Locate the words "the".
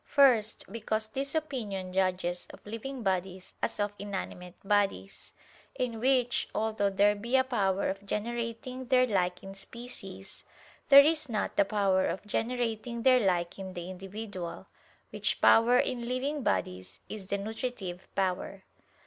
11.55-11.65, 13.75-13.91, 17.27-17.37